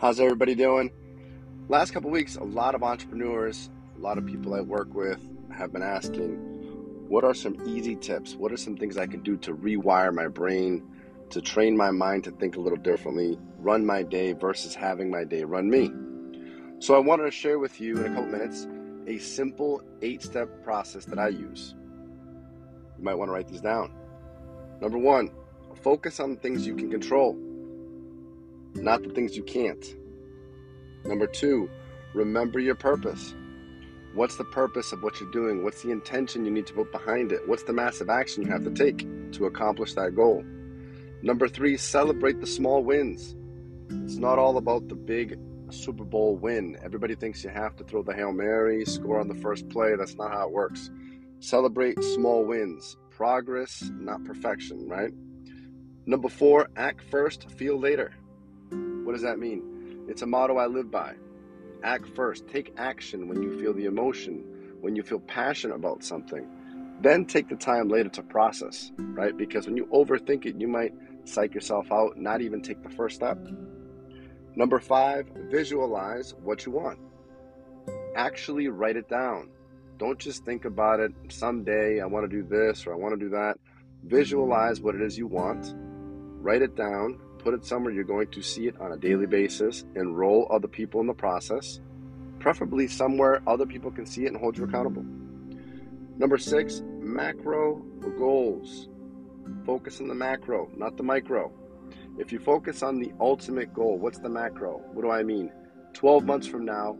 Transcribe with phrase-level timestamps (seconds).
[0.00, 0.90] How's everybody doing?
[1.68, 3.68] Last couple weeks, a lot of entrepreneurs,
[3.98, 5.20] a lot of people I work with
[5.54, 6.36] have been asking,
[7.10, 8.34] what are some easy tips?
[8.34, 10.82] What are some things I can do to rewire my brain,
[11.28, 15.22] to train my mind to think a little differently, run my day versus having my
[15.22, 15.92] day run me?
[16.78, 18.68] So I wanted to share with you in a couple minutes
[19.06, 21.74] a simple eight step process that I use.
[22.96, 23.92] You might want to write these down.
[24.80, 25.30] Number one,
[25.82, 27.38] focus on things you can control
[28.74, 29.84] not the things you can't.
[31.04, 31.70] Number two,
[32.14, 33.34] remember your purpose.
[34.14, 35.62] What's the purpose of what you're doing?
[35.62, 37.46] What's the intention you need to put behind it?
[37.46, 40.44] What's the massive action you have to take to accomplish that goal?
[41.22, 43.36] Number three, celebrate the small wins.
[43.90, 45.38] It's not all about the big
[45.72, 46.76] Super Bowl win.
[46.82, 49.94] Everybody thinks you have to throw the Hail Mary, score on the first play.
[49.96, 50.90] That's not how it works.
[51.40, 52.96] Celebrate small wins.
[53.10, 55.12] Progress, not perfection, right?
[56.06, 58.12] Number four, act first, feel later.
[59.10, 60.04] What does that mean?
[60.06, 61.16] It's a motto I live by.
[61.82, 62.46] Act first.
[62.46, 64.44] Take action when you feel the emotion,
[64.80, 66.46] when you feel passionate about something.
[67.00, 69.36] Then take the time later to process, right?
[69.36, 70.94] Because when you overthink it, you might
[71.24, 73.36] psych yourself out, not even take the first step.
[74.54, 77.00] Number five, visualize what you want.
[78.14, 79.50] Actually write it down.
[79.98, 83.24] Don't just think about it someday, I want to do this or I want to
[83.24, 83.58] do that.
[84.04, 88.42] Visualize what it is you want, write it down, Put it somewhere you're going to
[88.42, 89.84] see it on a daily basis.
[89.96, 91.80] Enroll other people in the process,
[92.38, 95.04] preferably somewhere other people can see it and hold you accountable.
[96.18, 97.76] Number six, macro
[98.18, 98.88] goals.
[99.64, 101.50] Focus on the macro, not the micro.
[102.18, 104.82] If you focus on the ultimate goal, what's the macro?
[104.92, 105.50] What do I mean?
[105.94, 106.98] 12 months from now,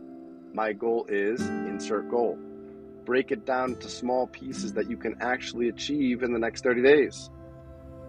[0.53, 2.39] my goal is insert goal.
[3.05, 6.81] Break it down into small pieces that you can actually achieve in the next 30
[6.81, 7.29] days.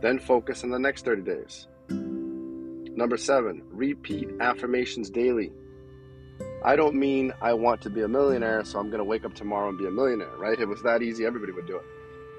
[0.01, 1.69] Then focus on the next 30 days.
[2.95, 5.51] Number seven, repeat affirmations daily.
[6.63, 9.33] I don't mean I want to be a millionaire, so I'm going to wake up
[9.35, 10.53] tomorrow and be a millionaire, right?
[10.53, 11.85] If it was that easy, everybody would do it.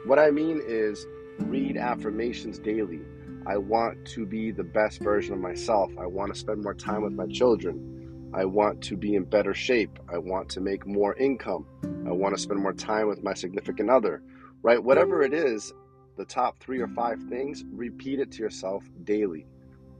[0.05, 1.07] What I mean is
[1.39, 3.01] read affirmations daily.
[3.47, 5.91] I want to be the best version of myself.
[5.99, 8.29] I want to spend more time with my children.
[8.31, 9.97] I want to be in better shape.
[10.07, 11.65] I want to make more income.
[12.07, 14.21] I want to spend more time with my significant other,
[14.61, 14.81] right?
[14.81, 15.73] Whatever it is,
[16.15, 19.47] the top three or five things, repeat it to yourself daily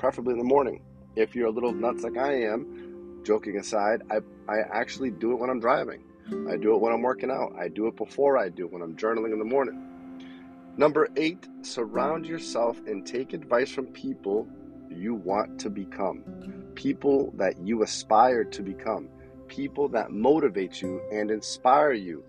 [0.04, 0.82] preferably in the morning.
[1.16, 4.18] If you're a little nuts like I am, joking aside, I,
[4.52, 6.04] I actually do it when I'm driving.
[6.52, 7.56] I do it when I'm working out.
[7.58, 9.82] I do it before I do when I'm journaling in the morning.
[10.76, 14.46] Number eight, surround yourself and take advice from people
[14.90, 16.26] you want to become,
[16.76, 19.08] people that you aspire to become,
[19.48, 22.26] people that motivate you and inspire you.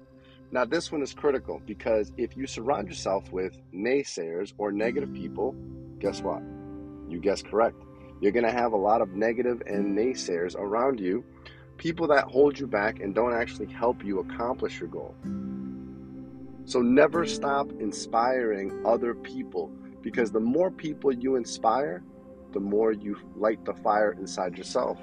[0.53, 5.57] Now, this one is critical because if you surround yourself with naysayers or negative people,
[5.99, 6.41] guess what?
[7.09, 7.77] You guessed correct.
[8.21, 11.25] You're going to have a lot of negative and naysayers around you,
[11.77, 15.15] people that hold you back and don't actually help you accomplish your goal.
[16.65, 19.71] So never stop inspiring other people
[20.01, 22.03] because the more people you inspire,
[22.53, 24.99] the more you light the fire inside yourself.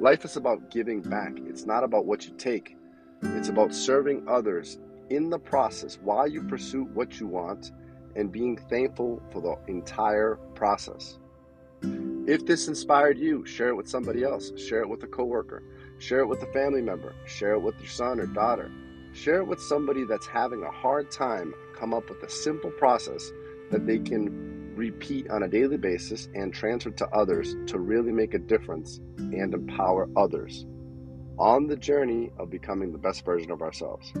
[0.00, 2.76] Life is about giving back, it's not about what you take.
[3.22, 4.78] It's about serving others
[5.10, 7.70] in the process while you pursue what you want
[8.16, 11.18] and being thankful for the entire process.
[12.26, 14.52] If this inspired you, share it with somebody else.
[14.56, 15.62] Share it with a coworker.
[15.98, 17.14] Share it with a family member.
[17.26, 18.70] Share it with your son or daughter.
[19.12, 23.32] Share it with somebody that's having a hard time come up with a simple process
[23.70, 28.34] that they can repeat on a daily basis and transfer to others to really make
[28.34, 30.64] a difference and empower others
[31.38, 34.12] on the journey of becoming the best version of ourselves.